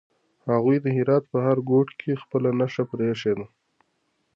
[0.51, 3.45] هغوی د هرات په هر ګوټ کې خپله نښه پرېښې ده.